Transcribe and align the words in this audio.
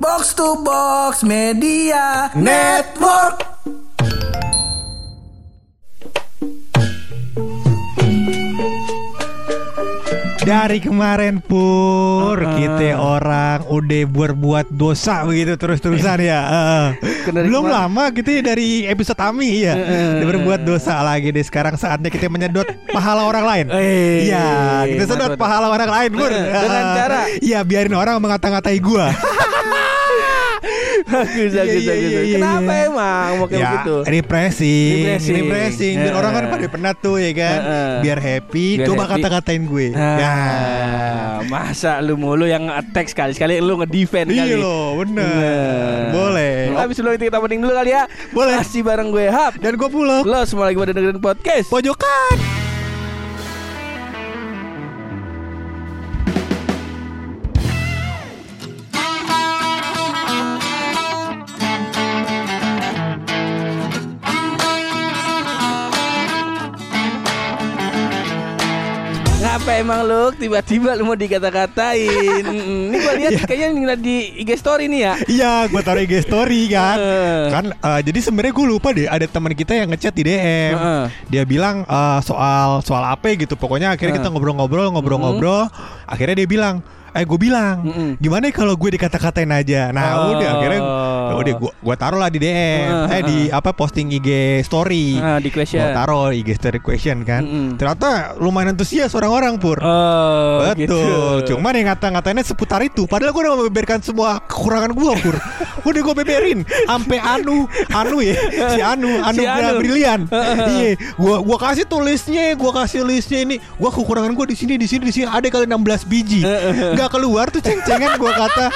Box 0.00 0.34
to 0.34 0.62
Box 0.62 1.22
Media 1.22 2.30
Network. 2.34 3.42
Dari 10.38 10.80
kemarin 10.80 11.44
pur 11.44 12.40
Uh-uh. 12.40 12.56
kita 12.56 12.96
orang 12.96 13.68
udah 13.68 14.02
berbuat 14.08 14.72
dosa 14.72 15.20
begitu 15.22 15.60
terus-terusan 15.60 16.24
ya. 16.24 16.40
Uh. 16.48 16.88
Belum 17.28 17.68
kemarin- 17.68 17.76
lama 17.76 18.04
kita 18.08 18.40
dari 18.40 18.88
episode 18.88 19.20
Ami 19.20 19.60
ya. 19.60 19.76
Udah 19.76 20.26
berbuat 20.26 20.60
dosa 20.64 21.04
lagi 21.04 21.28
deh. 21.28 21.44
Sekarang 21.44 21.76
saatnya 21.76 22.08
kita 22.08 22.32
menyedot 22.32 22.64
pahala 22.88 23.28
orang 23.28 23.44
lain. 23.44 23.66
Eh, 23.68 24.32
Iya, 24.32 24.48
kita 24.88 25.04
sedot 25.06 25.36
mantap. 25.36 25.38
pahala 25.38 25.68
orang 25.68 25.90
lain 25.90 26.10
pur. 26.14 26.30
Uh, 26.30 26.40
dengan 26.40 26.82
Uh, 26.82 26.94
cara? 26.96 27.20
Iya, 27.38 27.58
biarin 27.62 27.92
orang 27.92 28.16
mengata-ngatai 28.16 28.78
gua. 28.80 29.12
Bagus, 31.08 31.50
Iya, 31.50 31.58
bagus, 31.58 31.72
iya, 31.74 31.88
bagus. 31.88 32.04
iya, 32.04 32.20
iya, 32.20 32.34
Kenapa 32.36 32.70
iya. 32.70 32.86
emang 32.86 33.28
mau 33.34 33.46
kayak 33.46 33.58
ya, 33.58 33.68
begitu? 33.72 33.96
refreshing, 34.06 34.92
Refreshing. 34.98 35.36
refreshing. 35.40 35.94
Biar 35.96 36.12
Uh. 36.12 36.20
orang 36.20 36.32
kan 36.32 36.44
pada 36.48 36.66
penat 36.68 36.96
tuh 36.98 37.16
ya 37.16 37.30
kan. 37.32 37.58
Uh-uh. 37.58 37.92
Biar 38.00 38.18
happy, 38.18 38.66
Biar 38.76 38.86
coba 38.86 39.02
kata-katain 39.08 39.62
gue. 39.64 39.86
Ya. 39.90 40.28
Ah, 40.28 41.36
masa 41.44 41.98
lu 41.98 42.14
mulu 42.14 42.44
yang 42.44 42.68
attack 42.68 43.08
sekali 43.08 43.32
sekali 43.32 43.56
lu 43.58 43.78
ngedefend 43.78 44.28
kali. 44.28 44.52
Iya 44.52 44.56
loh, 44.58 45.00
bener. 45.00 46.12
Boleh. 46.12 46.74
Habis 46.74 46.94
sebelum 46.94 47.14
itu 47.14 47.24
kita 47.26 47.38
mending 47.38 47.60
dulu 47.62 47.72
kali 47.72 47.90
ya. 47.90 48.04
Boleh. 48.30 48.54
Masih 48.54 48.82
bareng 48.82 49.08
gue 49.08 49.26
Hap. 49.26 49.56
Dan 49.56 49.74
gue 49.74 49.88
pulang. 49.88 50.22
Lo 50.22 50.44
semua 50.44 50.68
lagi 50.68 50.76
pada 50.76 50.92
dengerin 50.92 51.18
podcast. 51.18 51.66
Pojokan. 51.68 52.67
Ngapa 69.58 69.74
emang 69.74 70.06
lu 70.06 70.30
tiba-tiba 70.38 70.94
lu 70.94 71.02
mau 71.02 71.18
dikata-katain? 71.18 72.46
Ini 72.86 72.94
gue 72.94 73.14
lihat 73.18 73.32
Iya. 73.34 73.42
kayaknya 73.42 73.68
ngeliat 73.74 73.98
di 73.98 74.38
IG 74.38 74.54
story 74.54 74.86
nih 74.86 75.00
ya. 75.02 75.14
Iya, 75.26 75.52
gue 75.66 75.82
taruh 75.82 75.98
IG 75.98 76.14
story 76.22 76.70
kan. 76.70 76.94
Kan 77.50 77.64
eh, 77.74 78.00
jadi 78.06 78.18
sebenarnya 78.22 78.54
gue 78.54 78.66
lupa 78.70 78.94
deh 78.94 79.10
ada 79.10 79.26
teman 79.26 79.50
kita 79.58 79.74
yang 79.74 79.90
ngechat 79.90 80.14
di 80.14 80.30
DM. 80.30 80.78
Dia 81.26 81.42
bilang 81.42 81.82
eh, 81.82 82.18
soal 82.22 82.86
soal 82.86 83.02
apa 83.02 83.34
gitu. 83.34 83.58
Pokoknya 83.58 83.98
akhirnya 83.98 84.22
kita 84.22 84.30
ngobrol-ngobrol, 84.30 84.94
ngobrol-ngobrol. 84.94 85.66
Akhirnya 86.06 86.38
dia 86.38 86.46
bilang, 86.46 86.78
"Eh, 87.18 87.24
gue 87.24 87.38
bilang, 87.38 87.76
Mm-mm. 87.80 88.10
gimana 88.16 88.48
kalau 88.48 88.72
gue 88.72 88.90
dikata-katain 88.90 89.50
aja?" 89.50 89.90
Nah, 89.90 90.06
Oh. 90.16 90.32
udah 90.32 90.48
akhirnya 90.54 90.80
ya 91.28 91.34
udah 91.36 91.54
gue 91.56 91.72
gue 91.78 91.94
taruh 91.96 92.16
lah 92.16 92.28
di 92.28 92.38
DM. 92.38 92.88
Heeh. 92.88 93.06
Eh 93.10 93.22
di 93.22 93.38
apa 93.48 93.70
posting 93.70 94.08
IG 94.10 94.28
story. 94.62 95.16
Ah, 95.16 95.36
di 95.36 95.48
question. 95.48 95.78
Gue 95.78 95.92
taruh 95.92 96.30
IG 96.30 96.48
story 96.54 96.78
question 96.78 97.22
kan. 97.22 97.42
Mm-mm. 97.42 97.68
Ternyata 97.76 98.08
lumayan 98.36 98.72
antusias 98.72 99.12
orang-orang 99.12 99.56
pur. 99.56 99.76
Oh, 99.78 100.64
Betul. 100.68 100.78
gitu. 100.78 101.00
Cuman 101.48 101.74
yang 101.74 101.88
ngata-ngatainnya 101.88 102.44
seputar 102.44 102.80
itu. 102.80 103.04
Padahal 103.04 103.30
gue 103.30 103.42
udah 103.42 103.54
membeberkan 103.58 103.98
semua 103.98 104.38
kekurangan 104.40 104.90
gue, 104.90 105.12
Pur. 105.18 105.36
udah 105.88 106.00
gue 106.00 106.14
beberin. 106.16 106.58
Sampai 106.84 107.18
Anu, 107.18 107.64
Anu 107.88 108.18
ya, 108.18 108.34
si 108.72 108.80
Anu, 108.80 109.10
Anu, 109.18 109.36
Si 109.36 109.44
Anu. 109.44 109.78
brilian. 109.78 110.20
iya, 110.74 110.92
gua 111.14 111.40
gua 111.40 111.58
kasih 111.60 111.84
tuh 111.84 112.00
listnya, 112.00 112.52
gua 112.54 112.72
kasih 112.74 113.02
listnya 113.02 113.40
ini. 113.40 113.56
Gua 113.74 113.88
kekurangan 113.88 114.32
gue 114.32 114.46
di 114.48 114.56
sini, 114.56 114.74
di 114.74 114.86
sini, 114.86 115.04
di 115.04 115.14
sini 115.14 115.26
ada 115.26 115.44
kali 115.44 115.64
16 115.64 116.04
biji. 116.04 116.40
Gak 117.08 117.24
keluar 117.24 117.48
tuh 117.48 117.64
ceng-cengan 117.64 118.20
gua 118.20 118.36
kata. 118.36 118.68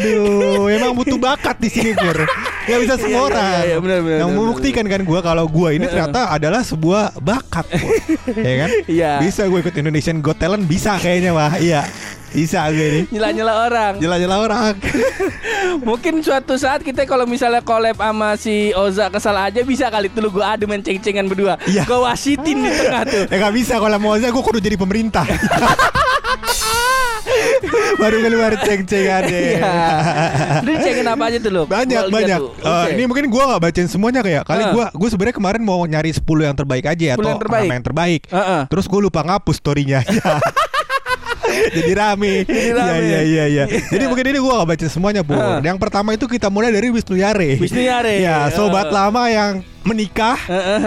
Aduh, 0.00 0.64
emang 0.72 0.96
butuh 0.96 1.20
bakat 1.20 1.60
di 1.60 1.68
sini, 1.68 1.92
Pur. 1.92 2.24
Gak 2.64 2.78
bisa 2.80 2.96
Iya, 2.96 3.02
semua 3.04 3.20
iya, 3.20 3.28
orang. 3.28 3.44
iya, 3.44 3.76
benar, 3.76 3.98
benar, 4.00 4.16
yang 4.24 4.32
benar, 4.32 4.40
membuktikan 4.40 4.84
kan 4.88 5.00
gua 5.04 5.20
kalau 5.20 5.44
gua 5.44 5.76
ini 5.76 5.84
ternyata 5.84 6.32
adalah 6.32 6.64
sebuah 6.64 7.20
bakat, 7.20 7.68
ya 8.32 8.54
kan? 8.64 8.68
Iya. 8.88 9.12
Bisa 9.20 9.44
gue 9.44 9.60
ikut 9.60 9.76
Indonesian 9.76 10.24
Got 10.24 10.40
Talent 10.40 10.64
bisa 10.64 10.96
kayaknya 10.96 11.36
wah. 11.36 11.52
Iya. 11.60 11.84
Bisa 12.32 12.64
gue 12.72 12.88
nih. 12.88 13.04
Nyela-nyela 13.12 13.52
orang. 13.68 13.92
Jelas-jelas 14.00 14.38
orang. 14.40 14.74
Mungkin 15.88 16.20
suatu 16.24 16.56
saat 16.56 16.80
kita 16.80 17.04
kalau 17.04 17.24
misalnya 17.28 17.60
collab 17.60 17.96
sama 17.96 18.36
si 18.40 18.72
Oza 18.72 19.12
kesal 19.12 19.36
aja 19.36 19.60
bisa 19.64 19.88
kali 19.88 20.12
tuh 20.12 20.24
lu 20.24 20.32
gue 20.32 20.44
adu 20.44 20.64
main 20.64 20.80
ceng-cengan 20.80 21.28
berdua. 21.28 21.60
Iya. 21.68 21.84
Gue 21.84 22.00
wasitin 22.00 22.60
di 22.60 22.70
tengah 22.72 23.04
tuh. 23.04 23.24
ya 23.28 23.36
gak 23.36 23.54
bisa 23.56 23.76
kalau 23.76 23.96
mau 24.00 24.16
aja 24.16 24.32
gue 24.32 24.42
kudu 24.44 24.60
jadi 24.60 24.76
pemerintah. 24.76 25.24
Baru 27.96 28.16
keluar 28.20 28.52
ceng-cengannya. 28.58 29.40
Iya. 29.52 29.72
Lu 30.60 30.72
cengin 30.76 31.06
apa 31.06 31.24
aja 31.26 31.38
tuh 31.38 31.50
lu? 31.50 31.62
Banyak 31.64 32.02
banyak. 32.08 32.38
tuh. 32.38 32.50
Eh, 32.56 32.66
Oke. 32.66 32.88
ini 32.92 33.02
mungkin 33.04 33.24
gue 33.26 33.42
gak 33.42 33.60
bacain 33.60 33.86
semuanya 33.86 34.20
kayak 34.20 34.42
kali 34.42 34.62
Ah. 34.62 34.70
gue 34.70 34.84
gue 34.92 35.08
sebenarnya 35.08 35.36
kemarin 35.36 35.62
mau 35.62 35.80
nyari 35.82 36.10
10 36.10 36.22
yang 36.42 36.54
terbaik 36.54 36.84
aja 36.84 37.04
10 37.12 37.16
atau 37.16 37.28
yang 37.28 37.40
terbaik. 37.40 37.68
yang 37.68 37.84
terbaik. 37.84 38.20
Heeh. 38.26 38.60
Terus 38.66 38.84
gue 38.84 39.00
lupa 39.00 39.20
ngapus 39.22 39.56
storynya. 39.56 40.00
Jadi 41.46 41.92
rame. 41.94 42.42
Jadi 42.42 42.68
Iya 42.68 42.72
rame. 42.74 43.00
iya 43.02 43.20
iya 43.22 43.44
iya. 43.46 43.64
Jadi 43.86 44.04
mungkin 44.04 44.26
ini 44.26 44.36
gue 44.36 44.52
gak 44.52 44.68
baca 44.68 44.86
semuanya 44.86 45.22
bu. 45.22 45.32
Ah. 45.32 45.58
Yang 45.58 45.78
pertama 45.78 46.12
itu 46.12 46.26
kita 46.26 46.48
mulai 46.48 46.68
dari 46.68 46.90
Wisnu 46.90 47.16
Yare. 47.16 47.56
Wisnu 47.56 47.80
Yare. 47.80 48.20
Ya 48.20 48.50
sobat 48.50 48.90
Ah. 48.90 49.06
lama 49.06 49.24
yang 49.26 49.52
menikah 49.86 50.36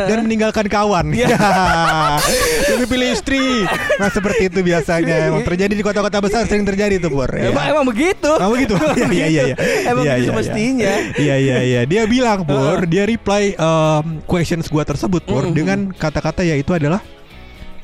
dan 0.06 0.28
meninggalkan 0.28 0.68
kawan. 0.68 1.16
Iya. 1.16 1.32
Lebih 2.76 2.88
pilih 2.92 3.08
istri. 3.16 3.64
Nah 3.98 4.12
seperti 4.12 4.52
itu 4.52 4.60
biasanya. 4.62 5.32
Emang 5.32 5.44
terjadi 5.48 5.74
di 5.74 5.84
kota-kota 5.84 6.20
besar 6.20 6.44
sering 6.46 6.68
terjadi 6.68 7.00
tuh 7.00 7.09
Pur. 7.09 7.32
Ya. 7.32 7.50
Emang 7.50 7.66
emang 7.72 7.86
begitu. 7.88 8.32
Oh 8.38 8.52
begitu. 8.54 8.76
Iya 9.09 9.26
iya 9.26 9.42
iya. 9.52 9.56
Emang 9.90 10.04
Iya, 10.06 10.14
begitu 10.16 10.22
iya, 10.22 10.30
semestinya. 10.30 10.94
Iya 11.18 11.36
iya 11.40 11.58
iya. 11.64 11.82
Dia 11.88 12.04
bilang 12.06 12.44
Pur, 12.46 12.86
dia 12.86 13.04
reply 13.08 13.56
um, 13.58 14.20
questions 14.28 14.68
gua 14.68 14.84
tersebut 14.86 15.24
Pur 15.24 15.48
Mm-mm. 15.50 15.56
dengan 15.56 15.80
kata-kata 15.96 16.44
yaitu 16.46 16.76
adalah 16.76 17.00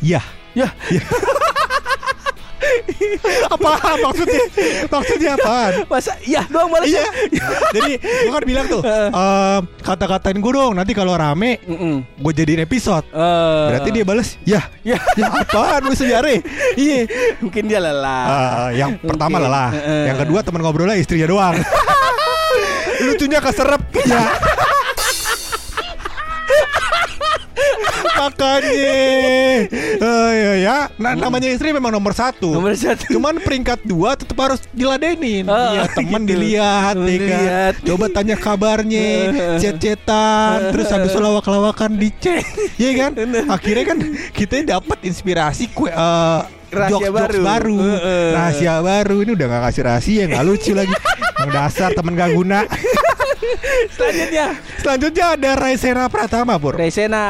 ya. 0.04 0.22
Ya. 0.56 0.72
apa 3.56 3.72
maksudnya? 4.02 4.44
Maksudnya 4.88 5.30
apaan? 5.36 5.72
Masa 5.88 6.14
ya 6.24 6.44
doang 6.48 6.70
balas. 6.70 6.88
Iya. 6.88 7.06
Jadi 7.76 7.92
gua 8.00 8.34
kan 8.38 8.44
bilang 8.46 8.66
tuh 8.66 8.82
um, 9.12 9.62
kata-katain 9.82 10.38
gue 10.38 10.52
dong 10.52 10.74
nanti 10.76 10.92
kalau 10.92 11.14
rame 11.14 11.58
Mm-mm. 11.66 12.06
gue 12.20 12.32
jadiin 12.34 12.62
episode. 12.64 13.06
Eh, 13.10 13.66
Berarti 13.72 13.90
dia 13.92 14.04
bales 14.06 14.30
ya 14.44 14.62
ya 14.82 14.98
Ya 15.20 15.28
apaan 15.32 15.86
lu 15.86 15.96
sejarah 15.96 16.38
Iya 16.76 17.08
mungkin 17.40 17.64
dia 17.66 17.80
lelah. 17.80 18.26
Ah, 18.26 18.70
Yang 18.70 19.02
pertama 19.02 19.38
lelah 19.38 19.70
Heeh. 19.72 20.04
Yang 20.14 20.18
kedua 20.26 20.40
teman 20.42 20.62
ngobrolnya 20.62 20.98
istrinya 20.98 21.28
doang 21.28 21.56
Lucunya 23.02 23.40
keserep 23.42 23.82
Ya 24.06 24.24
Makanya 28.16 28.96
oh, 30.00 30.32
ya, 30.32 30.54
ya. 30.58 30.78
Nah, 30.96 31.12
Namanya 31.16 31.50
istri 31.50 31.70
memang 31.70 31.92
nomor 31.92 32.12
satu 32.12 32.52
Nomor 32.52 32.72
satu. 32.74 33.12
Cuman 33.12 33.40
peringkat 33.40 33.84
dua 33.84 34.16
tetap 34.16 34.38
harus 34.40 34.64
diladenin 34.72 35.46
Oh, 35.46 35.72
Iya 35.74 35.92
teman 35.92 36.24
gitu. 36.24 36.32
dilihat 36.34 36.96
ya 36.96 37.18
kan? 37.22 37.72
Coba 37.84 38.06
tanya 38.10 38.36
kabarnya 38.36 39.08
Chat-chatan 39.62 40.72
Terus 40.72 40.88
habis 40.88 41.12
lawak-lawakan 41.12 41.96
dicek 41.96 42.44
Iya 42.76 42.92
kan 42.98 43.12
Akhirnya 43.48 43.86
kan 43.86 43.98
kita 44.32 44.54
dapat 44.66 45.04
inspirasi 45.04 45.70
kue 45.70 45.90
eh, 45.90 46.42
Rahasia 46.66 46.92
jokes-jokes 46.92 47.40
baru. 47.40 47.44
baru, 47.46 47.78
Heeh. 47.78 48.28
Rahasia 48.34 48.74
baru 48.80 49.18
Ini 49.22 49.32
udah 49.34 49.46
gak 49.48 49.62
kasih 49.66 49.82
rahasia 49.86 50.24
Gak 50.28 50.44
lucu 50.44 50.72
lagi 50.72 50.92
Yang 51.40 51.52
dasar 51.52 51.90
temen 51.92 52.14
gak 52.14 52.32
guna 52.32 52.60
Selanjutnya 53.92 54.46
Selanjutnya 54.78 55.26
ada 55.34 55.52
Raisena 55.56 56.06
Pratama 56.08 56.56
Pur 56.58 56.76
Resena. 56.76 57.26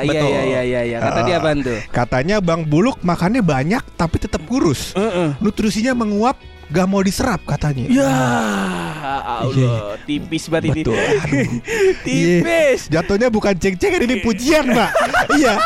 Iya 0.00 0.20
iya 0.20 0.42
iya 0.42 0.60
iya 0.62 0.80
iya. 0.86 0.98
Kata 1.00 1.20
Eh, 1.20 1.24
dia 1.24 1.36
apaan 1.38 1.58
tuh? 1.60 1.78
Katanya 1.90 2.36
Bang 2.40 2.64
Buluk 2.64 3.00
makannya 3.00 3.40
banyak 3.40 3.82
Tapi 3.94 4.16
tetap 4.18 4.42
kurus 4.44 4.92
Heeh. 4.94 5.36
Nutrisinya 5.40 5.92
menguap 5.92 6.36
Gak 6.68 6.86
mau 6.86 7.00
diserap 7.00 7.40
katanya 7.44 7.84
Ya 7.86 8.12
Allah, 9.04 9.96
tipis 10.04 10.48
banget 10.48 10.72
ini. 10.72 10.80
Betul 10.84 10.96
Aduh. 10.96 11.48
tipis. 12.06 12.80
Iya. 12.88 13.00
Jatuhnya 13.00 13.28
bukan 13.28 13.54
ceng-cengan 13.54 14.00
ini 14.00 14.20
pujian, 14.20 14.64
Mbak. 14.68 14.90
iya. 15.36 15.54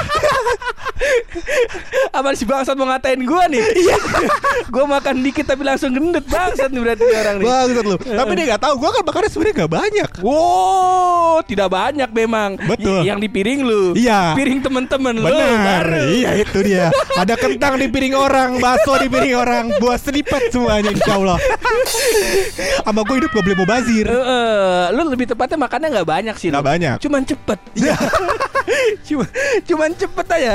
Apa 2.10 2.34
si 2.34 2.42
bangsat 2.42 2.74
mau 2.74 2.90
ngatain 2.90 3.22
gua 3.22 3.46
nih? 3.46 3.62
Iya. 3.62 3.96
gua 4.74 4.84
makan 4.88 5.22
dikit 5.22 5.46
tapi 5.46 5.62
langsung 5.62 5.94
gendut 5.94 6.26
bangsat 6.26 6.68
nih 6.68 6.80
berarti 6.82 7.04
orang 7.06 7.36
nih. 7.38 7.46
Bangsat 7.46 7.84
lu. 7.84 7.96
Tapi 7.96 8.30
dia 8.34 8.44
nggak 8.50 8.62
tahu 8.62 8.74
gua 8.76 8.90
kan 8.90 9.02
makannya 9.06 9.30
sebenarnya 9.30 9.54
nggak 9.54 9.72
banyak. 9.72 10.10
Wow, 10.18 11.34
tidak 11.46 11.68
banyak 11.70 12.10
memang. 12.10 12.50
Betul. 12.58 13.04
Y- 13.04 13.06
yang 13.06 13.18
di 13.22 13.28
piring 13.30 13.60
lu. 13.62 13.82
Iya. 13.94 14.34
Piring 14.34 14.58
temen-temen 14.60 15.14
lu. 15.14 15.26
Benar. 15.30 15.86
Iya 16.10 16.30
itu 16.42 16.58
dia. 16.66 16.90
Ada 17.14 17.34
kentang 17.38 17.78
di 17.78 17.86
piring 17.86 18.14
orang, 18.18 18.50
bakso 18.58 18.98
di 18.98 19.06
piring 19.06 19.34
orang, 19.38 19.64
buah 19.78 19.98
seripet 19.98 20.50
semuanya 20.50 20.87
insya 20.92 21.12
Allah. 21.16 21.38
Sama 22.84 23.00
gue 23.04 23.16
hidup 23.20 23.30
gak 23.32 23.44
boleh 23.44 23.56
mau 23.58 23.68
bazir. 23.68 24.06
Eh, 24.08 24.14
eh, 24.14 24.82
lu 24.96 25.02
lebih 25.08 25.26
tepatnya 25.28 25.58
makannya 25.60 25.88
nggak 25.98 26.08
banyak 26.08 26.36
sih. 26.40 26.48
Nggak 26.50 26.64
lu. 26.64 26.70
banyak. 26.70 26.96
Cuman 27.04 27.22
cepet. 27.24 27.58
Iya. 27.76 27.96
Cuma 29.08 29.24
cuman 29.64 29.90
cepet 29.96 30.26
aja. 30.28 30.54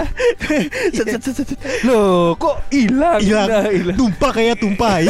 Set, 0.94 1.08
set, 1.18 1.22
set, 1.26 1.36
set. 1.50 1.58
Loh, 1.82 2.38
kok 2.38 2.62
hilang? 2.70 3.20
Hilang, 3.20 3.74
hilang. 3.74 3.98
tumpah 3.98 4.32
kayak 4.32 4.56
tumpah. 4.62 5.02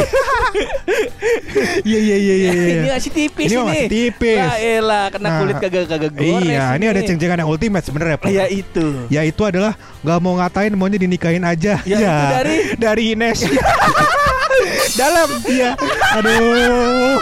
Iya 1.84 2.00
iya 2.00 2.18
iya 2.18 2.36
iya. 2.36 2.52
iya. 2.54 2.74
Ini 2.84 2.90
masih 2.94 3.12
tipis 3.12 3.48
Ini 3.50 3.58
ini. 3.58 3.66
masih 3.66 3.90
tipis. 3.90 4.38
Lah 4.38 4.58
elah, 4.60 5.06
kena 5.10 5.28
Nah, 5.28 5.40
kulit 5.42 5.56
kagak 5.58 5.86
kagak 5.90 6.12
gores. 6.14 6.46
Iya, 6.46 6.66
ini 6.78 6.86
ada 6.86 7.02
ceng-cengan 7.02 7.38
yang 7.42 7.50
ultimate 7.50 7.86
sebenarnya. 7.86 8.18
Ya 8.30 8.46
itu. 8.48 8.86
Ya 9.10 9.22
itu 9.26 9.42
adalah 9.44 9.74
nggak 10.06 10.20
mau 10.22 10.34
ngatain 10.38 10.74
maunya 10.78 11.00
dinikahin 11.02 11.44
aja. 11.44 11.82
Ya, 11.84 11.98
itu 11.98 12.26
dari? 12.38 12.56
dari 12.78 13.04
Ines. 13.18 13.40
Dalam 15.00 15.30
iya. 15.48 15.76
Aduh. 16.20 17.20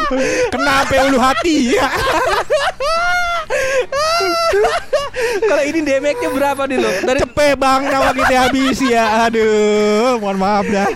Kenapa 0.52 0.94
ulu 1.08 1.18
hati 1.20 1.76
ya? 1.76 1.88
Kalau 5.42 5.64
ini 5.64 5.80
damage-nya 5.82 6.30
berapa 6.30 6.62
nih 6.66 6.78
lo? 6.78 6.90
Dari 7.04 7.20
Cepet 7.22 7.54
bang 7.54 7.82
nama 7.86 8.12
kita 8.12 8.36
habis 8.42 8.78
ya. 8.80 9.04
Aduh, 9.26 10.18
mohon 10.18 10.38
maaf 10.38 10.66
dah. 10.66 10.88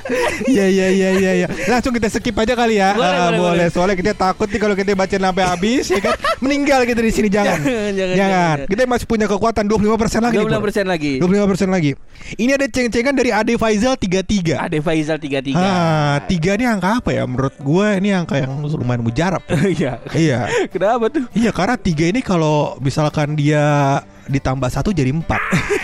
Iya 0.45 0.66
iya 0.68 0.88
iya 0.89 1.10
iya 1.13 1.31
iya. 1.36 1.48
Langsung 1.66 1.92
kita 1.92 2.07
skip 2.07 2.36
aja 2.36 2.54
kali 2.54 2.77
ya. 2.77 2.94
Boleh, 2.94 3.06
Ah, 3.06 3.12
boleh, 3.12 3.27
boleh. 3.27 3.39
boleh. 3.39 3.68
Soalnya 3.69 3.95
kita 3.95 4.12
takut 4.13 4.48
nih 4.48 4.60
kalau 4.60 4.74
kita 4.74 4.94
baca 4.94 5.16
sampai 5.16 5.44
habis 5.44 5.86
ya 5.88 6.00
kan 6.00 6.13
meninggal 6.39 6.83
kita 6.83 7.00
di 7.00 7.12
sini 7.12 7.27
jangan. 7.27 7.57
Jangan, 7.66 7.92
jangan, 7.94 8.16
jangan. 8.16 8.57
Kita 8.68 8.81
masih 8.86 9.06
punya 9.06 9.25
kekuatan 9.25 9.63
25% 9.66 10.22
lagi. 10.22 10.36
nih, 10.38 10.45
Pur. 10.45 10.51
26% 10.62 10.86
lagi. 10.86 11.12
25% 11.19 11.69
lagi. 11.69 11.92
Ini 12.36 12.51
ada 12.54 12.66
ceng-cengan 12.66 13.13
dari 13.13 13.30
Ade 13.30 13.54
Faizal 13.56 13.95
33. 13.95 14.57
Ade 14.60 14.80
Faizal 14.80 15.18
33. 15.18 15.56
Ah, 15.56 16.18
tiga 16.25 16.56
ini 16.56 16.66
angka 16.66 17.00
apa 17.00 17.10
ya? 17.12 17.24
Menurut 17.25 17.56
gue 17.56 17.88
ini 17.98 18.10
angka 18.12 18.38
yang 18.38 18.51
lumayan 18.62 19.01
mujarab. 19.01 19.42
Iya. 19.66 19.98
iya. 20.13 20.39
Kenapa 20.69 21.10
tuh? 21.10 21.25
Iya 21.33 21.50
karena 21.50 21.75
tiga 21.75 22.06
ini 22.06 22.21
kalau 22.21 22.78
misalkan 22.80 23.33
dia 23.36 24.00
ditambah 24.25 24.69
satu 24.69 24.89
jadi 24.89 25.13
empat. 25.13 25.42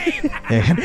ya 0.54 0.62
kan? 0.66 0.76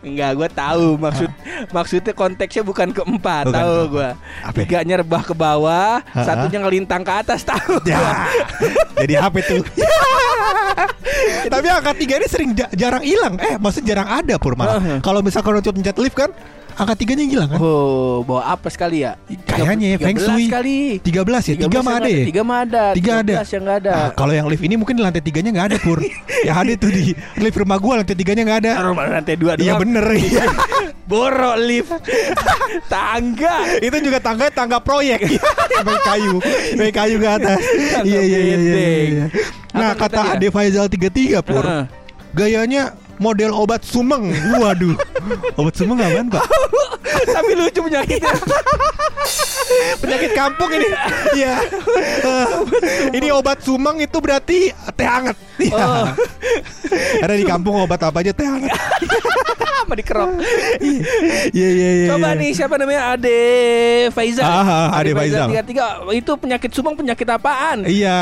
Enggak, 0.00 0.30
gue 0.38 0.48
tahu 0.54 0.86
maksud 0.96 1.30
maksudnya 1.70 2.12
konteksnya 2.14 2.62
bukan 2.62 2.88
keempat, 2.90 3.50
Bukan 3.50 3.56
tahu 3.56 3.76
gue. 3.98 4.10
Apa? 4.44 4.56
Tiganya 4.62 4.94
rebah 5.02 5.22
ke 5.22 5.34
bawah, 5.34 6.00
Ha-ha. 6.00 6.22
satunya 6.24 6.58
ngelintang 6.62 7.02
ke 7.02 7.12
atas, 7.12 7.42
tahu. 7.44 7.82
Ya, 7.84 8.28
jadi 9.02 9.14
apa 9.20 9.36
itu? 9.42 9.60
Tapi 11.52 11.66
angka 11.70 11.92
tiga 11.94 12.14
ini 12.18 12.26
sering 12.28 12.50
ja- 12.56 12.72
jarang 12.72 13.04
hilang. 13.04 13.36
Eh, 13.38 13.56
maksudnya 13.60 13.94
jarang 13.94 14.08
ada 14.24 14.34
pur 14.40 14.56
malah. 14.56 14.80
Uh-huh. 14.80 14.98
Kalau 15.04 15.20
misalkan 15.20 15.60
untuk 15.60 15.76
pencet 15.76 15.96
lift 16.00 16.16
kan, 16.16 16.30
angka 16.74 16.94
tiganya 16.98 17.24
hilang 17.24 17.48
kan? 17.48 17.58
Oh, 17.58 18.26
bawa 18.26 18.50
apa 18.50 18.66
sekali 18.66 19.06
ya? 19.06 19.14
Kayaknya 19.46 19.94
ya, 19.94 19.96
Feng 20.02 20.18
13 20.18 20.26
Shui. 20.26 20.44
kali. 20.50 20.78
13 21.00 21.44
ya, 21.46 21.54
tiga 21.62 21.78
mah 21.80 21.94
ada 21.96 22.08
ya? 22.10 22.24
Tiga 22.26 22.42
mah 22.42 22.58
ada. 22.66 22.84
Tiga 22.92 23.12
ada. 23.22 23.34
13 23.42 23.54
yang 23.54 23.62
nggak 23.62 23.78
ada. 23.86 23.92
Ah, 23.94 24.10
kalau 24.10 24.32
yang 24.34 24.46
lift 24.50 24.64
ini 24.66 24.74
mungkin 24.74 24.94
di 24.98 25.02
lantai 25.02 25.22
tiganya 25.22 25.50
nggak 25.54 25.66
ada 25.70 25.76
pur. 25.78 25.98
ya 26.42 26.52
ada 26.52 26.72
tuh 26.74 26.90
di 26.90 27.14
lift 27.38 27.56
rumah 27.56 27.78
gua 27.78 28.02
lantai 28.02 28.16
tiganya 28.18 28.42
nggak 28.42 28.58
ada. 28.66 28.70
Taruh 28.82 28.94
lantai 28.94 29.34
dua 29.38 29.52
Iya 29.54 29.72
doang. 29.74 29.80
bener 29.86 30.04
iya. 30.18 30.44
Borok 31.10 31.56
lift. 31.62 31.92
Tangga. 32.92 33.56
Itu 33.78 33.96
juga 34.00 34.18
tangga 34.18 34.48
tangga 34.50 34.80
proyek 34.80 35.20
Pakai 35.84 36.00
kayu 36.00 36.40
Pakai 36.74 36.92
kayu 36.96 37.16
ke 37.20 37.28
atas 37.28 37.60
Iya 38.02 38.20
iya 38.24 38.38
iya 38.40 38.56
iya, 38.56 38.76
iya. 39.04 39.24
Nah 39.76 39.92
kata? 39.94 40.34
Ade 40.34 40.48
Faizal 40.48 40.88
33 40.88 41.38
Pur. 41.44 41.64
Gayanya 42.34 42.96
model 43.18 43.50
obat 43.54 43.82
sumeng. 43.86 44.30
Waduh. 44.54 44.96
Obat 45.58 45.74
sumeng 45.74 45.98
apaan 46.00 46.26
pak? 46.30 46.44
Tapi 47.34 47.52
lucu 47.56 47.80
penyakitnya. 47.82 48.34
Penyakit 50.02 50.32
kampung 50.36 50.70
ini. 50.76 50.88
Iya. 51.32 51.54
Ini 53.16 53.28
obat 53.32 53.64
sumeng 53.64 54.02
itu 54.02 54.18
berarti 54.20 54.70
teh 54.72 55.08
hangat. 55.08 55.36
Iya. 55.56 55.84
Oh. 55.84 56.06
Karena 57.22 57.34
di 57.34 57.46
kampung 57.46 57.74
obat 57.80 58.00
apa 58.04 58.20
aja 58.20 58.32
teh 58.36 58.44
hangat 58.44 58.74
Apa 59.94 60.02
dikerok? 60.02 60.30
Iya 61.54 61.68
iya 61.70 61.90
iya 62.02 62.08
Coba 62.10 62.34
iya. 62.34 62.40
nih 62.40 62.50
siapa 62.50 62.74
namanya 62.74 63.14
Ade 63.14 63.38
Faizal. 64.10 64.42
Ah, 64.42 64.90
ah, 64.90 64.98
Ade 64.98 65.14
Faizal. 65.14 65.46
33 65.54 66.18
itu 66.18 66.32
penyakit 66.34 66.70
sumeng 66.74 66.98
penyakit 66.98 67.26
apaan? 67.30 67.86
Iya, 67.86 68.18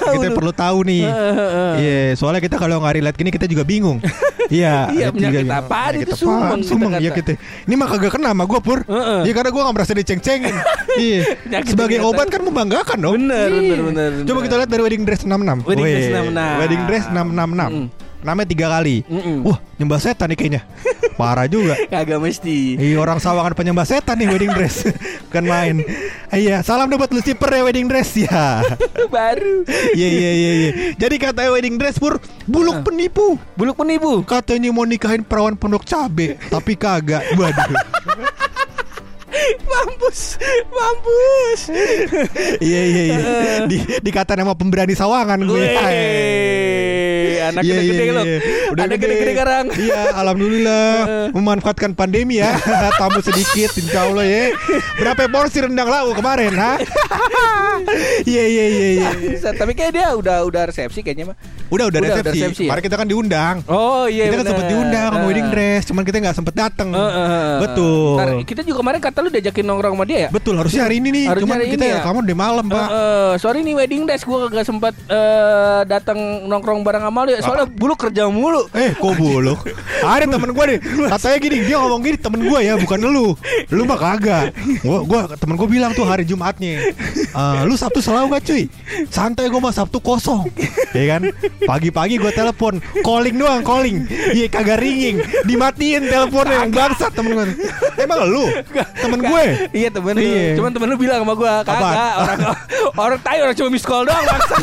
kita 0.00 0.28
lu. 0.32 0.36
perlu 0.40 0.52
tahu 0.56 0.78
nih. 0.88 1.04
Heeh. 1.04 1.72
Iya, 1.76 2.00
soalnya 2.16 2.40
kita 2.40 2.56
kalau 2.56 2.80
nggak 2.80 2.94
relate 2.96 3.16
gini 3.20 3.28
kita 3.28 3.44
juga 3.44 3.68
bingung. 3.68 4.00
Iya, 4.44 4.92
Iya, 4.92 5.08
penyakit 5.08 5.48
apaan 5.48 5.92
penyakit 5.96 6.08
itu 6.12 6.16
kita 6.20 6.68
Sumeng 6.68 6.92
ya 7.00 7.10
kita. 7.16 7.32
Ini 7.64 7.74
mah 7.80 7.88
kagak 7.88 8.12
kena 8.12 8.36
sama 8.36 8.44
gue 8.44 8.60
pur. 8.60 8.84
Iya 9.24 9.32
karena 9.32 9.50
gue 9.52 9.62
nggak 9.64 9.76
merasa 9.76 9.92
diceng-cengin. 9.96 10.52
Iya. 10.94 11.20
Sebagai 11.66 12.04
obat 12.04 12.28
kan 12.30 12.44
membanggakan 12.44 12.96
dong. 13.00 13.14
Bener, 13.18 13.50
Iya. 13.50 13.72
bener, 13.72 13.80
bener, 13.88 14.10
Coba 14.28 14.38
kita 14.44 14.54
lihat 14.62 14.70
dari 14.70 14.82
wedding 14.84 15.02
dress 15.08 15.24
66. 15.26 15.64
Wedding 15.64 15.84
dress 15.90 16.06
Weh, 16.06 16.28
66. 16.28 16.60
Wedding 16.60 16.82
dress 16.86 17.04
666. 17.10 18.03
Namanya 18.24 18.48
tiga 18.48 18.66
kali. 18.72 19.04
Mm-mm. 19.04 19.44
Wah, 19.44 19.60
nyembah 19.76 20.00
setan 20.00 20.32
nih 20.32 20.38
kayaknya. 20.40 20.62
Parah 21.20 21.46
juga. 21.46 21.76
Kagak 21.86 22.18
mesti. 22.18 22.74
Iya 22.74 22.98
orang 22.98 23.20
sawangan 23.22 23.54
penyembah 23.54 23.86
setan 23.86 24.18
nih 24.18 24.26
wedding 24.34 24.50
dress 24.50 24.82
Bukan 25.30 25.44
main 25.46 25.76
Iya 26.34 26.66
salam 26.66 26.90
buat 26.90 27.06
Lucifer 27.14 27.46
ya 27.46 27.62
wedding 27.62 27.86
dress 27.86 28.18
ya 28.18 28.64
Baru. 29.14 29.62
Iya 29.94 30.08
iya 30.10 30.30
iya 30.34 30.50
iya. 30.58 30.70
Jadi 30.98 31.14
kata 31.22 31.46
wedding 31.54 31.78
dress 31.78 32.00
pur 32.02 32.18
buluk 32.50 32.82
penipu. 32.82 33.38
Buluk 33.54 33.78
penipu. 33.78 34.26
Katanya 34.26 34.74
mau 34.74 34.82
nikahin 34.82 35.22
perawan 35.22 35.54
pondok 35.54 35.86
cabe, 35.86 36.34
tapi 36.50 36.74
kagak. 36.74 37.22
Waduh. 37.38 37.78
Mampus. 39.66 40.38
Mampus. 40.70 41.60
iya 42.58 42.82
iya 42.86 43.02
iya. 43.06 43.18
Di 43.70 43.78
dikata 44.02 44.34
nama 44.34 44.54
pemberani 44.58 44.94
sawangan 44.98 45.38
gue. 45.46 45.66
Anak 47.50 47.62
Iya, 47.62 47.74
gede-gede 47.74 48.04
iya, 48.04 48.12
lo. 48.12 48.22
iya. 48.22 48.38
Udah 48.70 48.82
Ada 48.84 48.94
gede-gede 48.96 49.32
sekarang. 49.34 49.64
Iya, 49.70 50.00
alhamdulillah 50.14 50.86
memanfaatkan 51.36 51.90
pandemi 51.92 52.38
ya. 52.38 52.54
Tamu 53.00 53.20
sedikit 53.20 53.70
insya 53.74 54.06
Allah 54.06 54.24
ya. 54.24 54.44
Berapa 54.96 55.28
porsi 55.28 55.58
rendang 55.60 55.88
lau 55.88 56.12
kemarin, 56.12 56.52
ha? 56.54 56.72
Iya 58.24 58.44
iya 58.44 58.64
iya 58.66 58.88
iya. 58.90 59.08
Set, 59.36 59.54
Tapi 59.54 59.72
kayak 59.72 59.92
dia 59.92 60.06
udah 60.10 60.42
udah 60.42 60.62
resepsi 60.66 61.00
kayaknya 61.00 61.30
mah. 61.30 61.36
Udah 61.66 61.86
udah 61.86 61.98
Udah, 61.98 62.10
udah 62.10 62.22
resepsi. 62.22 62.40
resepsi 62.40 62.62
ya? 62.62 62.68
Kemarin 62.68 62.82
kita 62.82 62.96
kan 62.96 63.06
diundang. 63.06 63.56
Oh 63.66 64.04
iya 64.06 64.24
kita 64.24 64.34
kan 64.34 64.40
bener. 64.40 64.50
sempat 64.50 64.66
diundang 64.66 65.02
sama 65.04 65.16
Ah. 65.16 65.24
wedding 65.24 65.48
dress, 65.48 65.82
cuman 65.84 66.02
kita 66.02 66.16
nggak 66.18 66.36
sempet 66.36 66.54
datang. 66.54 66.88
Eh, 66.90 66.98
eh, 66.98 67.10
eh. 67.24 67.56
Betul. 67.60 68.14
Ntar, 68.14 68.28
kita 68.44 68.60
juga 68.62 68.76
kemarin 68.80 69.00
kata 69.00 69.18
lu 69.18 69.28
diajakin 69.30 69.64
nongkrong 69.64 69.94
sama 69.94 70.04
dia 70.04 70.18
ya? 70.18 70.28
Betul, 70.30 70.54
harusnya 70.56 70.82
hari 70.82 70.94
ini 70.96 71.08
nih. 71.10 71.24
Harusnya 71.26 71.42
cuman 71.42 71.56
hari 71.56 71.66
kita 71.70 71.84
ini 71.84 71.90
ya? 71.90 72.00
kamu 72.02 72.18
udah 72.20 72.36
malam, 72.38 72.64
Pak. 72.66 72.88
Sorry 73.36 73.60
nih 73.60 73.74
wedding 73.74 74.02
dress 74.04 74.22
gue 74.22 74.38
kagak 74.44 74.64
sempat 74.64 74.94
eh, 75.06 75.80
datang 75.84 76.18
nongkrong 76.44 76.80
bareng 76.80 77.02
sama 77.02 77.20
lu 77.22 77.30
ya. 77.30 77.40
Soalnya 77.40 77.66
bulu 77.66 77.94
kerja 77.94 78.22
mulu. 78.26 78.62
Eh, 78.72 78.92
kok 78.92 79.12
buluk? 79.14 79.60
Ada 80.00 80.24
temen 80.26 80.50
gue 80.50 80.64
nih, 80.66 80.78
katanya 81.08 81.38
gini, 81.38 81.56
dia 81.62 81.76
ngomong 81.78 82.00
gini 82.00 82.16
temen 82.16 82.40
gue 82.40 82.60
ya, 82.60 82.74
bukan 82.76 82.98
lu. 83.02 83.32
Lu 83.68 83.82
mah 83.82 83.96
kagak. 83.96 84.44
Gua, 84.80 85.00
gua 85.02 85.20
temen 85.34 85.54
gue 85.54 85.66
bilang 85.66 85.90
tuh 85.90 86.04
hari 86.04 86.24
Jumatnya, 86.24 86.84
"Eh, 86.84 87.60
lu 87.74 87.76
Sabtu 87.76 87.98
selalu 87.98 88.30
gak 88.30 88.46
cuy? 88.46 88.62
Santai 89.10 89.50
gue 89.50 89.58
mah 89.58 89.68
Sabtu 89.68 89.98
kosong, 89.98 90.46
ya 90.94 91.04
kan? 91.10 91.26
Pagi-pagi 91.60 92.16
gue 92.16 92.30
telepon, 92.30 92.78
calling 93.02 93.34
doang, 93.34 93.60
calling. 93.60 94.06
Iya 94.06 94.46
kagak 94.46 94.78
ringing, 94.78 95.18
dimatiin 95.42 96.06
teleponnya 96.06 96.62
yang 96.62 96.70
bangsat 96.70 97.10
temen 97.10 97.34
gue. 97.34 97.50
Emang 97.98 98.22
lu? 98.24 98.46
Temen 98.94 99.18
gue? 99.20 99.44
Iya 99.74 99.90
temen 99.90 100.14
lu. 100.14 100.22
Iya. 100.22 100.54
Cuman 100.54 100.70
temen 100.70 100.86
lu 100.86 100.94
bilang 100.94 101.26
sama 101.26 101.34
gue 101.34 101.52
kagak 101.66 102.14
orang 102.14 102.38
orang 102.94 103.18
tai 103.20 103.42
orang 103.42 103.58
cuma 103.58 103.68
miss 103.68 103.82
call 103.82 104.06
doang 104.06 104.22
bangsa. 104.22 104.54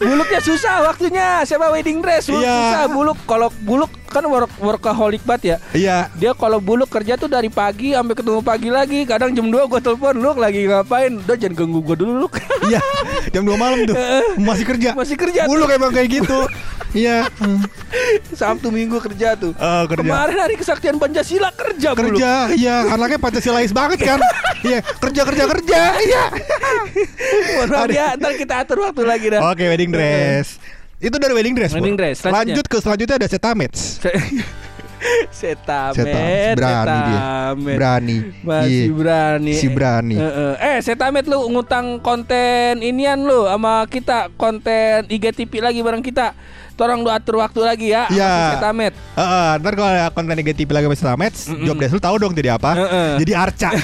Buluknya 0.00 0.40
susah 0.42 0.82
waktunya. 0.82 1.42
Siapa 1.42 1.70
wedding 1.70 2.02
dress? 2.02 2.26
Buluk 2.26 2.42
Iya. 2.42 2.56
susah. 2.56 2.82
Buluk 2.90 3.18
kalau 3.24 3.48
buluk 3.62 3.90
kan 4.16 4.24
work, 4.24 4.52
workaholic 4.56 5.20
banget 5.28 5.42
ya. 5.44 5.56
Iya. 5.76 5.96
Dia 6.16 6.32
kalau 6.32 6.56
buluk 6.56 6.88
kerja 6.88 7.20
tuh 7.20 7.28
dari 7.28 7.52
pagi 7.52 7.92
sampai 7.92 8.16
ketemu 8.16 8.40
pagi 8.40 8.72
lagi. 8.72 9.04
Kadang 9.04 9.36
jam 9.36 9.52
2 9.52 9.68
gue 9.68 9.80
telepon 9.84 10.16
lu 10.16 10.32
lagi 10.32 10.64
ngapain? 10.64 11.20
Udah 11.20 11.36
jangan 11.36 11.52
ganggu 11.52 11.84
gue 11.84 11.96
dulu 12.00 12.12
lu. 12.24 12.28
Iya, 12.66 12.82
jam 13.30 13.46
2 13.46 13.54
malam 13.54 13.84
tuh 13.86 13.94
masih 14.40 14.64
kerja. 14.66 14.90
Masih 14.96 15.14
kerja 15.14 15.46
tuh. 15.46 15.54
Buluk 15.54 15.70
emang 15.70 15.92
kayak 15.92 16.08
gitu. 16.08 16.48
Iya. 16.96 17.28
Sabtu 18.40 18.72
Minggu 18.72 18.98
kerja 18.98 19.36
tuh. 19.36 19.52
Oh, 19.54 19.84
kerja. 19.86 20.02
Kemarin 20.02 20.38
hari 20.40 20.54
kesaktian 20.56 20.96
Pancasila 20.96 21.52
kerja 21.52 21.90
kerja 21.92 22.30
iya 22.52 22.88
anaknya 22.88 23.18
pancasilais 23.18 23.72
banget 23.72 24.00
kan 24.02 24.20
iya 24.68 24.80
kerja 24.80 25.22
kerja 25.24 25.44
kerja 25.44 25.80
iya 26.00 26.24
Mohon 27.56 27.68
maaf 27.72 27.90
ya, 27.90 28.06
ntar 28.16 28.32
kita 28.36 28.54
atur 28.64 28.78
waktu 28.84 29.02
lagi 29.04 29.26
dah. 29.32 29.40
oke 29.52 29.64
wedding 29.64 29.90
dress 29.92 30.56
itu 30.98 31.12
dari 31.14 31.32
wedding 31.32 31.52
dress 31.52 31.72
Wedding 31.72 31.94
dress, 31.94 32.16
selanjutnya. 32.20 32.54
lanjut 32.54 32.64
ke 32.66 32.76
selanjutnya 32.78 33.16
ada 33.16 33.28
setamets 33.28 33.80
Setamet, 35.28 35.92
Setamet, 35.94 36.54
berani 36.56 36.88
dia. 36.88 37.18
setamet. 37.20 37.76
berani 37.76 38.16
Masih 38.42 38.72
Iya. 38.82 38.90
berani. 38.90 39.52
si 39.54 39.66
berani 39.68 40.16
Eh, 40.16 40.56
eh. 40.56 40.76
Setamet 40.80 41.24
lu 41.24 41.46
ngutang 41.46 42.00
konten 42.00 42.80
inian 42.80 43.20
lu 43.20 43.44
sama 43.44 43.84
kita 43.86 44.32
konten 44.34 45.04
IGTV 45.06 45.52
lagi 45.60 45.78
bareng 45.78 46.00
kita. 46.00 46.32
Tolong 46.74 47.00
lu 47.00 47.08
atur 47.08 47.38
waktu 47.38 47.60
lagi 47.60 47.86
ya. 47.88 48.08
Iya. 48.08 48.56
Setamet. 48.56 48.96
Heeh, 49.14 49.48
ntar 49.60 49.72
kalau 49.72 49.88
ada 49.90 50.08
konten 50.10 50.34
negatif 50.34 50.66
lagi 50.66 50.84
sama 50.84 50.96
Setamets, 50.96 51.38
job 51.54 51.76
desk 51.76 51.92
lu 51.92 52.02
tahu 52.02 52.16
dong 52.18 52.32
jadi 52.32 52.56
apa? 52.56 52.70
Heeh. 52.74 53.10
Jadi 53.20 53.32
Arca. 53.32 53.70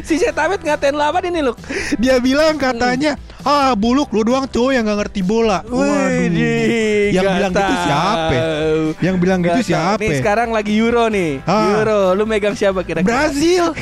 Si 0.00 0.16
Setamet 0.16 0.58
ngatain 0.60 0.90
lu 0.90 1.02
apa 1.02 1.20
ini 1.20 1.40
lu? 1.40 1.52
Dia 1.96 2.18
bilang 2.18 2.56
katanya 2.56 3.14
Ah 3.44 3.72
buluk 3.74 4.08
lu 4.08 4.24
doang 4.24 4.44
cowok 4.44 4.72
yang 4.72 4.82
gak 4.82 5.04
ngerti 5.04 5.20
bola 5.20 5.60
Widih, 5.62 7.12
Yang 7.12 7.22
nggak 7.22 7.36
bilang 7.36 7.52
gitu 7.52 7.74
siapa? 7.78 8.32
tahu. 8.32 8.80
Yang 8.98 9.16
bilang 9.18 9.38
gitu 9.38 9.44
Nggak 9.46 9.60
tahu. 9.60 9.68
siapa? 9.68 10.00
Nih 10.00 10.10
sekarang 10.16 10.48
lagi 10.50 10.72
Euro 10.74 11.04
nih. 11.06 11.30
Ah. 11.44 11.68
Euro, 11.70 12.00
lu 12.12 12.24
megang 12.24 12.54
siapa 12.54 12.80
kira-kira? 12.80 13.04
Brazil 13.04 13.76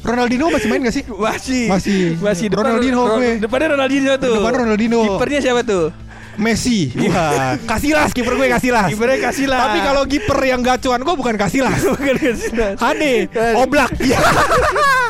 Ronaldinho 0.00 0.46
masih 0.48 0.68
main 0.68 0.80
gak 0.82 0.94
sih? 0.94 1.04
Masih. 1.08 1.64
Masih. 1.66 2.02
Masih 2.16 2.46
depan 2.46 2.64
Ronaldinho 2.68 3.02
Ro- 3.02 3.16
gue. 3.16 3.30
Depannya 3.40 3.68
Ronaldinho 3.74 4.12
tuh. 4.16 4.34
Depan 4.36 4.52
Ronaldinho. 4.54 5.00
Kipernya 5.02 5.40
siapa 5.40 5.62
tuh? 5.62 5.84
Messi 6.34 6.90
Wah 7.06 7.54
Kasilas 7.62 8.10
kiper 8.10 8.34
gue 8.34 8.50
Kasilas 8.50 8.90
Kipernya 8.90 9.18
Casillas. 9.24 9.60
Tapi 9.60 9.78
kalau 9.80 10.02
kiper 10.04 10.34
yang 10.42 10.60
gacuan 10.60 10.98
gue 11.00 11.14
bukan 11.14 11.34
Kasilas 11.34 11.78
Bukan 11.90 12.10
Casillas. 12.12 12.74
Hane 12.76 13.26
Eh. 13.28 13.54
Oblak 13.56 13.94
Iya 13.98 14.18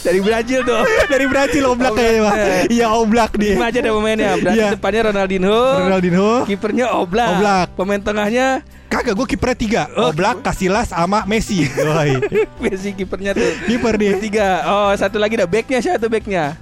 Dari 0.00 0.20
Brazil 0.20 0.60
tuh. 0.62 0.82
Dari 1.06 1.26
Brazil 1.26 1.64
Oblak 1.66 1.92
kayaknya 1.92 2.20
Pak. 2.22 2.34
Iya 2.68 2.86
Oblak 2.90 3.32
dia 3.34 3.54
Lima 3.54 3.66
aja 3.68 3.78
ada 3.78 3.90
pemainnya. 3.90 4.30
Berarti 4.36 4.58
Iya. 4.58 4.68
depannya 4.72 5.00
Ronaldinho. 5.04 5.58
Ronaldinho 5.80 6.28
Kipernya 6.44 6.86
Oblak. 6.92 7.28
Oblak. 7.34 7.66
Pemain 7.74 8.00
tengahnya 8.00 8.46
Kagak 8.84 9.16
gue 9.16 9.26
kipernya 9.26 9.58
tiga 9.58 9.82
Oh. 9.92 10.08
Oblak 10.08 10.40
Kasilas 10.40 10.90
sama 10.90 11.24
Messi. 11.24 11.66
Messi 12.62 12.92
kipernya 12.92 13.34
tuh. 13.34 13.50
Kiper 13.64 13.94
dia 13.96 14.12
Tiga. 14.16 14.48
Oh, 14.64 14.90
satu 14.94 15.18
lagi 15.18 15.34
dah 15.34 15.46
backnya 15.46 15.78
siapa 15.78 15.98
tuh 15.98 16.08
backnya? 16.08 16.54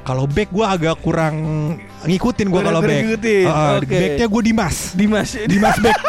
Kalau 0.00 0.22
back 0.22 0.48
gue 0.48 0.62
agak 0.62 1.02
kurang 1.02 1.34
ngikutin 2.00 2.46
gue 2.46 2.62
kalau 2.62 2.78
back. 2.78 3.02
ngikutin, 3.02 3.44
Ah, 3.44 3.74
oke. 3.76 3.90
Backnya 3.90 4.26
gue 4.28 4.42
Dimas. 4.44 4.76
Dimas. 4.94 5.28
Dimas 5.44 5.76
back. 5.76 5.98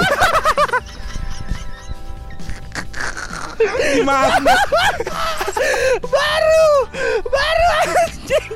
Dimas. 3.91 4.31
baru 6.01 6.71
baru 7.27 7.67
anjing. 7.81 8.51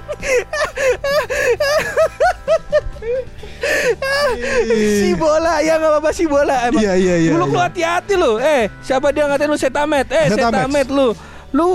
Si 4.76 5.12
bola 5.16 5.62
ya 5.64 5.80
nggak 5.80 5.92
apa-apa 5.92 6.10
si 6.12 6.26
bola 6.28 6.56
emang. 6.68 6.82
Iya, 6.84 6.94
iya, 6.98 7.16
iya, 7.22 7.32
Buluk 7.34 7.50
lu 7.54 7.60
iya. 7.60 7.66
hati-hati 7.70 8.14
lu. 8.18 8.32
Eh 8.42 8.68
siapa 8.84 9.10
dia 9.16 9.26
ngatain 9.30 9.50
lu? 9.50 9.58
Setamet. 9.58 10.08
Eh 10.12 10.26
Setamet. 10.34 10.54
setamet 10.66 10.88
lu. 10.92 11.08
Lu 11.56 11.68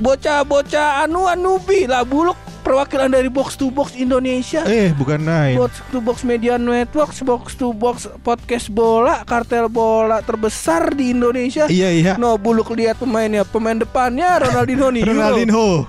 bocah-bocah 0.00 1.04
anu 1.04 1.28
anubi 1.28 1.84
lah 1.84 2.02
buluk 2.06 2.47
perwakilan 2.68 3.08
dari 3.08 3.32
box 3.32 3.56
to 3.56 3.72
box 3.72 3.96
Indonesia 3.96 4.60
Eh 4.68 4.92
bukan 4.92 5.24
naik. 5.24 5.56
Box 5.56 5.72
to 5.88 6.04
Box 6.04 6.20
Media 6.20 6.60
Network, 6.60 7.16
Box 7.24 7.56
to 7.56 7.72
Box 7.72 8.04
podcast 8.20 8.68
bola, 8.68 9.24
kartel 9.24 9.72
bola 9.72 10.20
terbesar 10.20 10.92
di 10.92 11.16
Indonesia. 11.16 11.64
Iya 11.64 11.88
iya. 11.88 12.12
No, 12.20 12.36
buluk 12.36 12.76
lihat 12.76 13.00
pemainnya. 13.00 13.48
Pemain 13.48 13.80
depannya 13.80 14.44
Ronaldinho 14.44 14.92
nih. 14.92 15.02
Ronaldinho. 15.08 15.88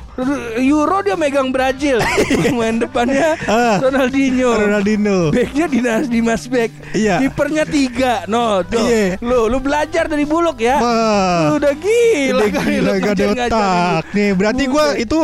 Euro 0.59 0.99
dia 1.03 1.15
megang 1.15 1.51
Brazil. 1.51 1.99
Pemain 2.47 2.75
depannya 2.75 3.35
Ah. 3.47 3.79
Ronaldinho. 3.83 4.51
Ronaldinho. 4.55 5.31
Backnya 5.35 5.65
Dinas 5.67 6.05
Dimas 6.07 6.47
Beck. 6.47 6.71
Iya. 6.95 7.19
Kipernya 7.23 7.63
tiga. 7.67 8.23
No, 8.31 8.63
tuh. 8.63 8.83
Iya. 8.83 9.19
Lu 9.19 9.51
lu 9.51 9.59
belajar 9.59 10.07
dari 10.07 10.23
buluk 10.23 10.63
ya. 10.63 10.79
Wah. 10.79 11.51
Lu 11.51 11.53
udah 11.59 11.73
gila 11.75 12.39
Udah 12.39 12.49
gila 12.51 12.91
ada 12.91 12.99
ngajar-ngajarin 13.03 13.47
otak. 13.51 14.03
Nih 14.15 14.29
berarti 14.35 14.63
gue 14.67 14.85
itu 15.03 15.19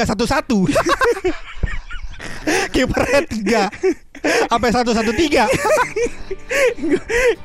eh, 0.00 0.08
formasinya 0.08 0.40
3-1-1 0.40 0.68
Kipernya 2.72 3.20
3 3.24 4.48
Sampai 4.48 4.68
1-1-3 4.72 5.48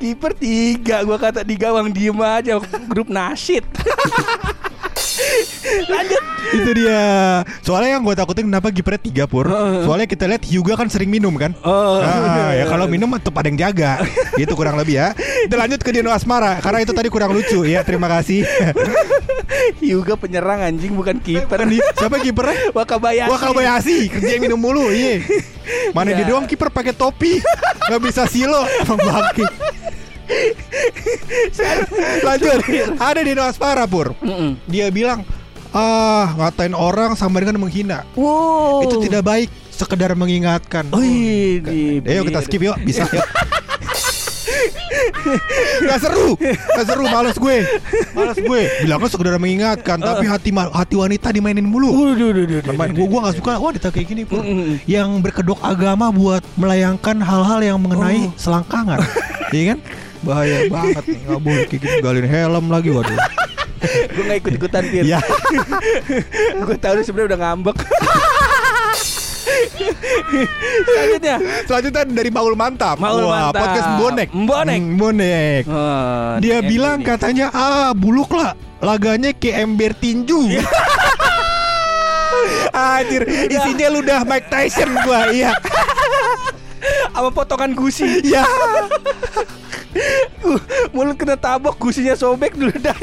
Kiper 0.00 0.32
tiga 0.36 1.04
Gua 1.04 1.16
kata 1.16 1.40
di 1.44 1.56
gawang 1.56 1.88
diem 1.92 2.16
aja 2.20 2.60
Grup 2.88 3.08
nasid 3.08 3.64
Itu 6.56 6.70
dia 6.72 7.00
Soalnya 7.60 7.96
yang 7.98 8.02
gue 8.02 8.12
takutin 8.12 8.44
kenapa 8.48 8.68
kipernya 8.70 9.00
3 9.00 9.28
pur 9.28 9.44
Soalnya 9.84 10.04
kita 10.04 10.24
lihat 10.24 10.42
Hyuga 10.42 10.74
kan 10.74 10.88
sering 10.88 11.08
minum 11.08 11.32
kan 11.36 11.52
Oh 11.60 12.00
Nah, 12.00 12.52
ya 12.52 12.64
kalau 12.66 12.84
minum 12.86 13.08
tetap 13.12 13.34
ada 13.36 13.46
yang 13.46 13.58
jaga. 13.58 14.00
Gitu 14.40 14.52
kurang 14.52 14.76
lebih 14.76 14.96
ya. 14.96 15.06
Kita 15.16 15.54
lanjut 15.56 15.80
ke 15.80 15.90
Dino 15.90 16.12
Asmara 16.12 16.60
karena 16.60 16.78
itu 16.80 16.92
tadi 16.92 17.08
kurang 17.08 17.32
lucu 17.32 17.64
ya. 17.64 17.80
Terima 17.82 18.06
kasih. 18.08 18.44
Hyuga 19.80 20.14
penyerang 20.14 20.62
anjing 20.62 20.92
bukan 20.92 21.16
kiper 21.18 21.64
Nih, 21.64 21.80
siapa 21.96 22.18
kipernya? 22.18 22.70
Wakabayashi 22.70 23.30
Wah 23.30 23.38
Kabayashi 23.40 23.96
kerja 24.08 24.30
yang 24.36 24.42
minum 24.44 24.58
mulu 24.60 24.90
iya. 24.90 25.20
Mana 25.90 26.12
Ya. 26.12 26.22
dia 26.22 26.26
doang 26.30 26.46
kiper 26.46 26.70
pakai 26.70 26.92
topi 26.92 27.40
nggak 27.86 28.00
bisa 28.02 28.26
silo 28.26 28.66
emang 28.78 28.98
bangke. 28.98 29.46
Lanjut 32.22 32.58
ada 32.98 33.20
Dino 33.20 33.42
Asmara 33.42 33.86
pur. 33.86 34.14
Dia 34.66 34.90
bilang 34.90 35.22
Ah 35.76 36.32
ngatain 36.32 36.72
orang 36.72 37.12
sama 37.12 37.36
dengan 37.38 37.60
menghina. 37.60 38.08
Wow. 38.16 38.80
Itu 38.82 38.96
tidak 38.98 39.20
baik 39.22 39.52
Sekedar 39.68 40.16
mengingatkan. 40.16 40.88
Wih, 40.88 41.60
di- 41.60 42.00
Ayo 42.00 42.24
kita 42.24 42.40
skip 42.40 42.64
yuk 42.64 42.80
Bisa 42.80 43.04
yuk. 43.06 43.20
Gak 45.84 46.00
seru 46.00 46.32
Gak 46.48 46.86
seru 46.88 47.04
Males 47.04 47.36
gue. 47.36 47.56
Males 48.16 48.38
gue. 48.40 48.60
Bilangnya 48.80 49.08
sekedar 49.12 49.36
mengingatkan 49.36 50.00
Tapi 50.00 50.24
hati 50.24 50.48
hati 50.48 50.94
wanita 50.96 51.28
dimainin 51.28 51.68
mulu. 51.68 51.92
Duh, 52.16 52.16
gue 52.16 53.04
gue 53.04 53.20
gak 53.20 53.36
suka 53.36 53.60
wanita 53.60 53.92
kayak 53.92 54.06
gini. 54.08 54.22
Mm-mm. 54.24 54.80
Yang 54.88 55.08
berkedok 55.20 55.60
agama 55.60 56.08
buat 56.08 56.40
melayangkan 56.56 57.20
hal-hal 57.20 57.60
yang 57.60 57.76
mengenai 57.76 58.26
Oh. 58.26 58.32
selangkangan. 58.40 59.04
Iya 59.46 59.76
kan? 59.76 59.78
Bahaya 60.26 60.66
banget 60.66 61.04
nih 61.06 61.20
Gak 61.22 61.38
boleh 61.38 61.64
kayak 61.70 61.80
gitu 61.86 61.96
Galin 62.02 62.26
helm 62.26 62.66
lagi 62.66 62.90
waduh 62.90 63.14
Gue 63.78 64.22
gak 64.24 64.38
ikut-ikutan 64.40 64.82
Fir. 64.84 65.04
Ya. 65.04 65.20
Gue 66.64 66.76
tahu 66.76 66.92
dia 66.96 67.04
sebenarnya 67.04 67.28
udah 67.32 67.40
ngambek. 67.42 67.76
Selanjutnya. 70.86 71.36
Selanjutnya 71.64 72.02
dari 72.04 72.30
Maul 72.30 72.54
Mantap. 72.54 72.96
Maul 72.96 73.24
Wah, 73.24 73.50
Mantap. 73.50 73.62
Podcast 73.62 73.88
Bonek 73.96 74.28
Mbonek. 74.32 74.80
Hmm, 74.80 74.96
Bonek 74.96 75.62
Oh, 75.66 76.30
Dia 76.38 76.58
ini 76.60 76.68
bilang 76.68 76.98
nih. 77.00 77.06
katanya 77.06 77.46
Ah 77.50 77.90
buluk 77.92 78.32
lah. 78.32 78.52
Laganya 78.78 79.32
kayak 79.32 79.56
ember 79.62 79.92
tinju. 79.92 80.36
Anjir 82.76 83.24
Isinya 83.48 83.88
ludah 83.90 84.20
Mike 84.22 84.48
Tyson 84.48 84.90
gua 85.00 85.32
Iya. 85.32 85.56
Sama 87.08 87.32
potongan 87.32 87.72
gusi. 87.72 88.20
Iya. 88.22 88.44
Gu- 88.44 88.92
Mulut 90.90 91.16
kena 91.16 91.34
tabok 91.34 91.76
Gusinya 91.76 92.12
sobek 92.12 92.54
dulu 92.54 92.72
dah 92.76 92.96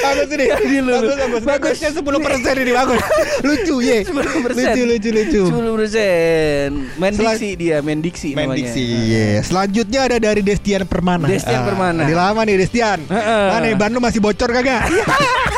Bagus 0.00 0.32
ini 0.32 0.48
lu. 0.80 0.96
Bagus 0.96 1.12
bagus 1.12 1.42
Bagus. 1.44 1.76
Bagusnya 1.76 1.90
10% 1.92 2.56
ini 2.58 2.72
bagus 2.72 3.02
Lucu 3.42 3.74
ye 3.78 4.00
10%. 4.00 4.16
Lucu 4.48 4.82
lucu 4.82 5.10
lucu 5.12 5.42
10% 5.44 6.96
Main 6.96 7.12
Selan- 7.12 7.36
diksi 7.36 7.48
dia 7.54 7.76
Main 7.78 8.00
diksi 8.00 8.32
Main 8.32 8.48
namanya. 8.48 8.64
diksi 8.64 8.84
ye. 9.06 9.26
Selanjutnya 9.40 10.00
ada 10.02 10.16
dari 10.18 10.40
Destian 10.40 10.82
Permana 10.82 11.28
Destian 11.28 11.60
Ah, 11.60 11.66
Permana. 11.66 12.00
Ini 12.00 12.14
lama 12.14 12.40
nih 12.42 12.56
Destian 12.56 12.98
Heeh. 13.04 13.44
Mana 13.50 13.60
nih 13.62 13.76
ban 13.76 13.90
lu 13.90 14.00
masih 14.00 14.18
bocor 14.18 14.48
kagak 14.48 14.88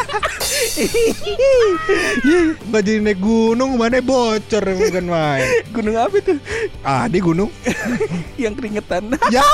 Nggak 2.70 2.82
jadi 2.84 3.00
naik 3.02 3.18
gunung 3.20 3.78
Mana 3.78 4.02
bocor 4.02 4.64
bukan 4.76 5.04
main. 5.06 5.46
Gunung 5.70 5.96
apa 5.96 6.14
itu? 6.18 6.34
Ah 6.82 7.06
di 7.06 7.18
gunung. 7.22 7.50
Yang 8.40 8.54
keringetan. 8.60 9.02
Ya. 9.30 9.44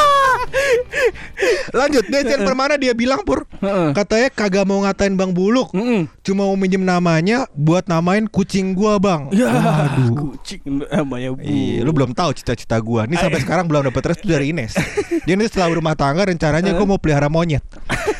Lanjut 1.74 2.04
Destian 2.08 2.42
Permana 2.46 2.78
dia 2.80 2.94
bilang 2.96 3.22
Pur. 3.26 3.44
Katanya 3.92 4.28
kagak 4.32 4.64
mau 4.64 4.82
ngatain 4.86 5.14
Bang 5.18 5.34
Buluk. 5.36 5.74
Cuma 6.22 6.46
mau 6.46 6.56
minjem 6.58 6.82
namanya 6.82 7.46
Buat 7.54 7.90
namain 7.90 8.26
kucing 8.30 8.72
gua 8.72 8.96
bang. 9.02 9.28
Ya 9.34 9.50
Waduh. 9.50 10.36
Kucing 10.38 10.86
namanya 10.86 11.34
bu 11.34 11.40
Iya, 11.42 11.82
lu 11.82 11.90
belum 11.92 12.14
tahu 12.14 12.32
cita-cita 12.34 12.78
gua. 12.78 13.04
Nih 13.06 13.18
sampai 13.18 13.42
sekarang 13.42 13.66
belum 13.66 13.90
dapat 13.90 14.14
restu 14.14 14.30
dari 14.30 14.54
Ines. 14.54 14.74
Dia 15.26 15.34
nanti 15.34 15.50
setelah 15.50 15.74
rumah 15.74 15.94
tangga 15.98 16.26
rencananya 16.26 16.72
gua 16.74 16.86
mau 16.86 17.00
pelihara 17.02 17.26
monyet. 17.26 17.62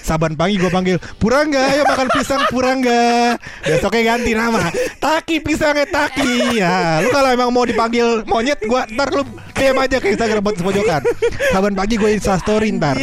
Saban 0.03 0.39
pagi 0.39 0.55
gua 0.59 0.71
panggil, 0.71 1.03
"Purangga, 1.19 1.67
ayo 1.75 1.83
makan 1.87 2.07
pisang 2.15 2.26
Purangga." 2.51 3.39
Besoknya 3.63 4.03
ganti 4.15 4.33
nama. 4.35 4.71
Taki 4.99 5.39
pisangnya 5.39 5.87
Taki. 5.87 6.59
Ya, 6.59 6.99
lu 7.01 7.11
kalau 7.11 7.31
emang 7.31 7.51
mau 7.55 7.63
dipanggil 7.63 8.27
monyet 8.27 8.59
gua 8.67 8.87
ntar 8.91 9.11
lu 9.13 9.23
DM 9.55 9.77
aja 9.79 9.97
ke 10.03 10.13
Instagram 10.13 10.43
buat 10.43 10.57
pojokan. 10.59 11.03
Saban 11.55 11.75
pagi 11.79 11.95
gua 11.97 12.11
Insta 12.11 12.37
story 12.37 12.75
ntar. 12.75 12.99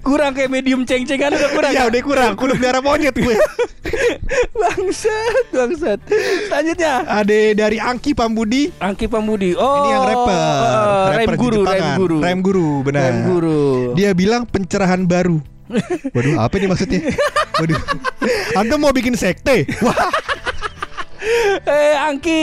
Kurang 0.00 0.36
kayak 0.36 0.50
medium 0.50 0.84
ceng-cengan 0.84 1.32
udah 1.32 1.50
kurang 1.56 1.72
Ya 1.72 1.88
udah 1.88 2.02
kurang, 2.04 2.32
kudu 2.36 2.52
pelihara 2.58 2.80
monyet 2.84 3.16
gue. 3.16 3.36
Bangsat 4.54 5.44
Bangsat 5.54 5.98
Selanjutnya 6.50 7.04
Ada 7.06 7.54
dari 7.54 7.78
Angki 7.78 8.12
Pambudi. 8.12 8.74
Angki 8.82 9.06
Pambudi 9.06 9.54
Oh 9.54 9.84
Ini 9.84 9.88
yang 9.94 10.04
rapper, 10.04 10.34
eh, 10.34 11.04
rapper 11.14 11.16
Rem 11.16 11.38
guru 11.38 11.60
Rem 11.62 11.64
Jepangan. 11.64 11.96
guru 11.96 12.16
Rem 12.20 12.38
guru, 12.42 12.68
benar. 12.82 13.02
Rem 13.06 13.18
guru 13.24 13.60
Dia 13.94 14.10
bilang 14.12 14.42
pencerahan 14.44 15.06
baru. 15.06 15.53
Waduh, 16.14 16.34
apa 16.38 16.54
nih 16.58 16.68
maksudnya? 16.70 17.00
Waduh. 17.58 17.80
Antum 18.58 18.78
mau 18.82 18.94
bikin 18.94 19.14
sekte? 19.18 19.66
Wah. 19.82 20.10
Eh 21.64 21.94
Angki 21.96 22.42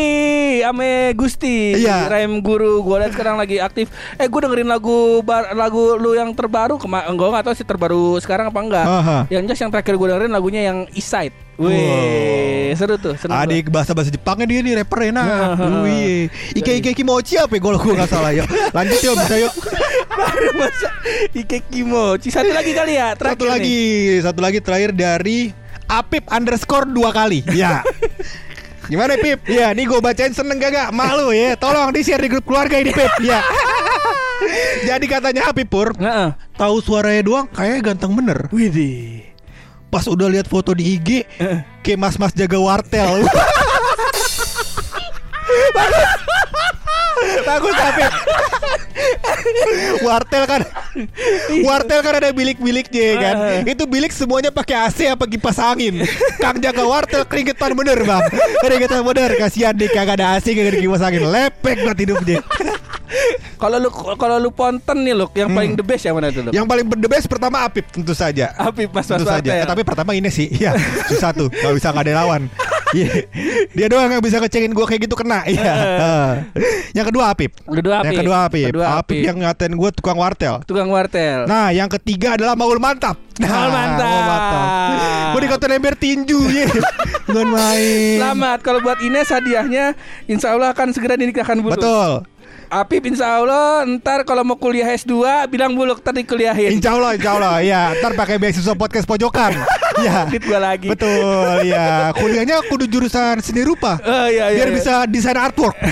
ame 0.62 0.92
Gusti 1.14 1.78
Iya. 1.78 2.08
Rem 2.08 2.40
guru 2.40 2.82
gue 2.82 2.96
liat 2.98 3.12
sekarang 3.12 3.36
lagi 3.36 3.58
aktif 3.58 3.88
eh 4.16 4.26
gue 4.26 4.40
dengerin 4.40 4.68
lagu 4.68 5.22
bar- 5.22 5.54
lagu 5.54 5.96
lu 5.96 6.12
yang 6.12 6.32
terbaru 6.32 6.76
kema 6.76 7.06
gue 7.08 7.28
nggak 7.28 7.44
tahu 7.44 7.54
sih 7.54 7.64
terbaru 7.64 8.18
sekarang 8.18 8.50
apa 8.50 8.60
enggak 8.60 8.86
Aha. 8.86 9.18
yang 9.28 9.44
jelas 9.44 9.60
yang 9.60 9.70
terakhir 9.70 9.94
gue 9.94 10.08
dengerin 10.08 10.32
lagunya 10.32 10.62
yang 10.64 10.78
Side 10.92 11.54
Wih 11.62 12.74
seru 12.74 12.98
tuh 12.98 13.14
gua. 13.14 13.38
Adik 13.38 13.70
bahasa 13.70 13.94
bahasa 13.94 14.10
Jepangnya 14.10 14.48
dia 14.48 14.60
nih 14.60 14.74
rapper 14.76 15.14
enak. 15.14 15.22
Heeh. 15.22 15.82
Wih, 15.84 16.22
Ike 16.56 16.72
Ike 16.80 16.92
Kimochi 16.96 17.38
apa 17.38 17.54
ya 17.54 17.62
kalau 17.62 17.78
gue 17.78 17.94
nggak 17.94 18.10
salah 18.10 18.34
ya. 18.34 18.50
Lanjut 18.72 18.98
yuk 18.98 19.14
bisa 19.16 19.36
yuk. 19.38 19.54
Baru 20.18 20.50
masa 20.58 20.90
Ike 21.32 21.62
Kimochi 21.64 22.34
Satu 22.34 22.50
lagi 22.50 22.74
kali 22.74 22.94
ya 22.96 23.14
terakhir 23.14 23.38
Satu 23.38 23.46
nih. 23.46 23.52
lagi, 23.52 23.80
satu 24.22 24.40
lagi 24.42 24.60
terakhir 24.60 24.90
dari 24.92 25.40
Apip 25.86 26.24
underscore 26.32 26.88
dua 26.88 27.12
kali. 27.12 27.44
Ya. 27.52 27.84
Gimana 28.90 29.14
Pip? 29.20 29.46
Ya, 29.46 29.74
nih 29.76 29.86
gue 29.86 30.00
bacain 30.02 30.34
seneng 30.34 30.58
gak 30.58 30.72
gak? 30.74 30.90
Malu 30.96 31.30
ya. 31.36 31.54
Tolong 31.60 31.94
di 31.94 32.02
share 32.02 32.22
di 32.24 32.30
grup 32.32 32.46
keluarga 32.48 32.82
ini 32.82 32.90
Pip. 32.90 33.12
Ya. 33.22 33.44
Jadi 34.90 35.06
katanya 35.06 35.54
Apip 35.54 35.70
Pur, 35.70 35.94
Heeh. 35.94 36.34
tahu 36.58 36.82
suaranya 36.82 37.22
doang 37.22 37.46
kayaknya 37.46 37.94
ganteng 37.94 38.18
bener. 38.18 38.50
Widih 38.50 39.22
Pas 39.92 40.08
udah 40.08 40.32
lihat 40.32 40.48
foto 40.48 40.72
di 40.72 40.98
IG, 40.98 41.28
kayak 41.84 42.00
mas-mas 42.00 42.32
jaga 42.34 42.58
wartel. 42.58 43.22
Bagus 45.76 46.21
tapi 47.46 48.04
Wartel 50.02 50.44
kan 50.46 50.62
Wartel 51.64 52.00
kan 52.04 52.14
ada 52.20 52.30
bilik-biliknya 52.36 53.04
ya 53.04 53.16
kan? 53.18 53.36
Itu 53.66 53.84
bilik 53.88 54.12
semuanya 54.12 54.52
pakai 54.54 54.88
AC 54.88 55.00
apa 55.08 55.26
kipas 55.26 55.58
angin. 55.58 56.04
Kang 56.38 56.60
jaga 56.60 56.84
wartel 56.86 57.24
keringetan 57.26 57.74
bener 57.74 58.00
bang. 58.04 58.24
Keringetan 58.62 59.02
bener. 59.02 59.30
Kasihan 59.40 59.74
deh 59.74 59.90
kagak 59.90 60.20
ada 60.20 60.38
AC 60.38 60.52
kagak 60.52 60.76
ada 60.76 60.80
kipas 60.82 61.02
angin. 61.02 61.24
Lepek 61.26 61.78
banget 61.88 62.00
hidupnya 62.08 62.40
Kalau 63.60 63.78
lu 63.78 63.90
kalau 63.94 64.40
lu 64.42 64.50
ponten 64.50 64.98
nih 65.04 65.14
look 65.14 65.36
yang 65.38 65.52
paling 65.52 65.76
the 65.78 65.86
best 65.86 66.08
yang 66.08 66.16
mana 66.18 66.34
tuh 66.34 66.48
Luk? 66.48 66.52
Yang 66.56 66.66
paling 66.66 66.86
the 66.98 67.10
best 67.12 67.28
pertama 67.30 67.68
Apip 67.68 67.86
tentu 67.94 68.16
saja. 68.18 68.56
Apip 68.58 68.90
Mas 68.90 69.06
Mas 69.06 69.22
Tentu 69.22 69.28
saja. 69.30 69.52
Eh, 69.54 69.68
Tapi 69.68 69.82
pertama 69.86 70.18
ini 70.18 70.32
sih. 70.34 70.50
Ya 70.62 70.74
susah 71.06 71.30
tuh. 71.36 71.52
Gak 71.52 71.74
bisa 71.78 71.94
gak 71.94 72.08
ada 72.10 72.26
lawan. 72.26 72.50
Iya. 72.50 72.81
Dia 73.72 73.88
doang 73.88 74.12
yang 74.12 74.24
bisa 74.24 74.38
ngecengin 74.44 74.72
gue 74.76 74.86
kayak 74.86 75.02
gitu 75.08 75.16
kena. 75.16 75.44
Iya. 75.48 75.74
Yang 76.98 77.06
kedua 77.16 77.32
Apip. 77.32 77.52
Kedua 77.64 78.04
Yang 78.04 78.12
Apip. 78.12 78.20
kedua 78.20 78.38
Apip. 78.46 78.68
Kedua 78.72 78.88
Apip 79.00 79.00
Apip. 79.02 79.24
yang 79.24 79.38
ngatain 79.40 79.74
gue 79.76 79.90
tukang 79.96 80.18
wartel. 80.20 80.56
Tukang 80.68 80.90
wartel. 80.92 81.48
Nah 81.48 81.72
yang 81.72 81.88
ketiga 81.88 82.36
adalah 82.36 82.54
Maul 82.60 82.80
Mantap. 82.84 83.16
Maul 83.40 83.72
Mantap. 83.72 85.32
Gue 85.32 85.42
dikatain 85.48 85.80
ember 85.80 85.96
tinju 85.96 86.52
ya 86.52 86.68
Bukan 87.28 87.48
main. 87.48 88.20
Selamat. 88.20 88.58
Kalau 88.60 88.80
buat 88.84 89.00
Ines 89.00 89.32
hadiahnya 89.32 89.96
Insya 90.28 90.52
Allah 90.52 90.76
akan 90.76 90.92
segera 90.92 91.16
dinikahkan 91.16 91.56
Betul 91.64 92.28
Apip 92.72 93.04
insya 93.04 93.36
Allah 93.36 93.84
Ntar 93.84 94.24
kalau 94.24 94.42
mau 94.42 94.56
kuliah 94.56 94.88
S2 94.90 95.12
Bilang 95.46 95.76
Buluk 95.76 96.00
tadi 96.00 96.24
kuliahin 96.24 96.72
Insya 96.72 96.96
Allah 96.96 97.12
Insya 97.14 97.32
Allah 97.36 97.60
Ya 97.60 97.92
ntar 97.94 98.16
pakai 98.16 98.40
beasiswa 98.40 98.72
podcast 98.74 99.04
pojokan 99.04 99.52
Ya 100.08 100.24
Duit 100.24 100.40
gua 100.42 100.60
lagi 100.64 100.88
Betul 100.88 101.68
ya 101.68 102.16
Kuliahnya 102.16 102.64
kudu 102.66 102.88
jurusan 102.88 103.44
seni 103.44 103.62
rupa 103.62 104.00
Oh 104.00 104.24
iya 104.26 104.48
iya 104.50 104.64
Biar 104.64 104.70
iya. 104.72 104.76
bisa 104.80 104.94
desain 105.04 105.36
artwork 105.36 105.76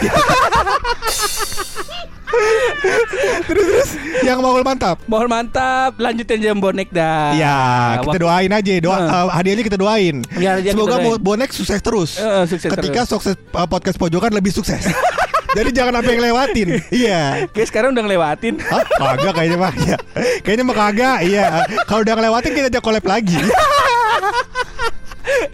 Terus 3.43 3.65
terus 3.67 3.89
Yang 4.21 4.39
Maul 4.39 4.63
Mantap 4.63 5.03
Mohon 5.03 5.27
mantap 5.29 5.99
Lanjutin 5.99 6.39
jam 6.39 6.55
bonek 6.57 6.87
dah 6.89 7.35
Ya, 7.35 7.57
kita 7.99 8.17
doain 8.19 8.47
aja. 8.49 8.71
Doa 8.79 8.95
Nah. 8.95 9.07
eh, 9.09 9.27
hadiahnya 9.31 9.63
kita 9.63 9.75
doain. 9.75 10.15
Ya, 10.35 10.55
hadiah 10.55 10.63
kita 10.65 10.75
Semoga 10.75 10.95
doain. 10.95 11.05
Bo- 11.11 11.21
bonek 11.25 11.49
sukses 11.51 11.79
terus. 11.79 12.15
Eh, 12.15 12.43
sukses 12.45 12.67
Ketika 12.67 13.03
terus. 13.03 13.11
sukses 13.11 13.35
eh, 13.35 13.67
podcast 13.67 13.97
pojokan 13.97 14.31
lebih 14.31 14.51
sukses. 14.51 14.87
Jadi 15.57 15.69
jangan 15.73 15.93
sampai 16.01 16.11
yang 16.13 16.23
lewatin. 16.29 16.67
Iya. 16.89 17.21
Oke 17.49 17.65
sekarang 17.65 17.93
udah 17.97 18.03
ngelewatin 18.05 18.61
Hah? 18.61 18.83
Kagak 18.85 19.33
kayaknya 19.33 19.57
mah. 19.57 19.73
Iya. 19.73 19.97
Kayaknya 20.45 20.63
mah 20.65 20.77
kagak. 20.77 21.17
Iya. 21.25 21.45
Kalau 21.89 22.01
udah 22.05 22.13
ngelewatin 22.17 22.51
kita 22.53 22.67
ajak 22.69 22.83
collab 22.83 23.05
lagi. 23.05 23.37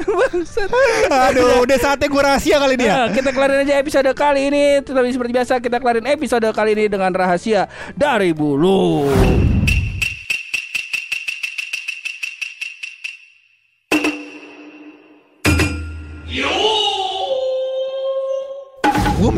Bangsat. 0.08 0.72
Aduh, 1.12 1.68
udah 1.68 1.78
saatnya 1.80 2.08
gue 2.08 2.22
rahasia 2.24 2.56
kali 2.64 2.80
ini 2.80 2.86
ya. 2.88 2.96
Nah, 2.96 3.08
kita 3.12 3.30
kelarin 3.36 3.68
aja 3.68 3.76
episode 3.76 4.08
kali 4.16 4.48
ini 4.48 4.80
Tetapi 4.80 5.08
seperti 5.12 5.32
biasa 5.36 5.54
kita 5.60 5.78
kelarin 5.84 6.08
episode 6.08 6.48
kali 6.56 6.72
ini 6.80 6.86
dengan 6.88 7.12
rahasia 7.12 7.68
dari 7.92 8.32
bulu 8.32 9.12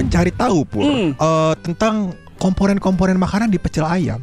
mencari 0.08 0.32
tahu 0.32 0.64
pur 0.64 0.84
Hmm. 0.84 1.12
eh, 1.14 1.54
tentang 1.62 2.16
komponen-komponen 2.38 3.18
makanan 3.18 3.50
di 3.50 3.58
pecel 3.58 3.82
ayam. 3.82 4.22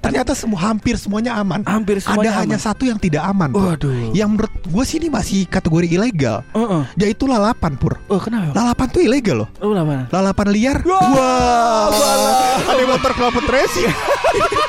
Ternyata 0.00 0.32
semua 0.32 0.68
hampir 0.68 0.96
semuanya 0.96 1.36
aman. 1.36 1.64
Hampir 1.64 1.96
semuanya 1.96 2.28
Ada 2.28 2.40
hanya 2.44 2.56
aman. 2.56 2.66
satu 2.68 2.82
yang 2.84 3.00
tidak 3.00 3.24
aman. 3.24 3.52
Waduh. 3.52 4.12
Yang 4.12 4.28
menurut 4.30 4.52
gue 4.64 4.84
sih 4.84 4.96
ini 4.96 5.08
masih 5.08 5.44
kategori 5.44 5.88
ilegal. 5.88 6.44
Heeh. 6.52 6.82
Yaitu 6.96 7.24
lalapan 7.24 7.76
pur. 7.76 7.96
Oh 8.08 8.20
kenapa? 8.20 8.52
Lalapan 8.52 8.86
tuh 8.88 9.00
ilegal 9.00 9.44
loh. 9.44 9.48
Oh 9.60 9.72
lama 9.72 10.08
Lalapan 10.08 10.48
liar. 10.52 10.78
Wah, 10.84 11.88
Wah, 11.88 12.68
ada 12.68 12.82
motor 12.84 13.12
kelapa 13.16 13.40
racing. 13.48 13.88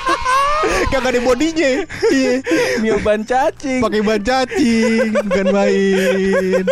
Gak 0.91 1.07
ada 1.07 1.23
bodinya. 1.23 1.87
Iya. 2.11 2.43
Mio 2.83 2.99
ban 2.99 3.23
cacing 3.23 3.79
Pakai 3.79 4.03
ban 4.03 4.19
cacing, 4.19 5.15
bukan 5.23 5.45
main. 5.55 6.63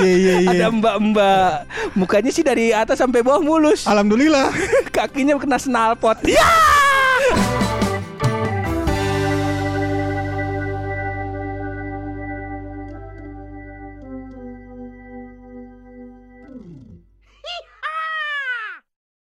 Iya 0.00 0.12
iya 0.16 0.34
iya. 0.40 0.50
Ada 0.56 0.66
mbak-mbak 0.72 1.68
Mukanya 1.92 2.32
sih 2.32 2.40
dari 2.40 2.72
atas 2.72 2.96
sampai 3.04 3.20
bawah 3.20 3.44
mulus 3.44 3.84
Alhamdulillah. 3.84 4.48
Kakinya 4.88 5.36
kena 5.36 5.60
snalpot 5.60 6.16
Ya 6.24 6.48